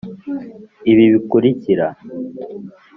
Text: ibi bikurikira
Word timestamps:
ibi 0.91 1.03
bikurikira 1.13 1.87